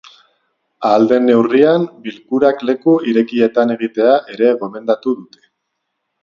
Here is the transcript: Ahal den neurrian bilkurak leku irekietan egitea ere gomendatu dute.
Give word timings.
Ahal 0.89 1.03
den 1.11 1.27
neurrian 1.29 1.85
bilkurak 2.07 2.63
leku 2.69 2.95
irekietan 3.13 3.75
egitea 3.75 4.17
ere 4.37 4.51
gomendatu 4.65 5.15
dute. 5.21 5.47